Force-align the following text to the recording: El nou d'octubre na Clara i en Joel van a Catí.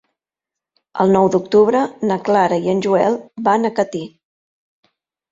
El 1.03 1.11
nou 1.15 1.27
d'octubre 1.35 1.81
na 2.11 2.17
Clara 2.29 2.57
i 2.63 2.71
en 2.73 2.81
Joel 2.85 3.19
van 3.49 3.69
a 3.69 3.71
Catí. 3.81 4.01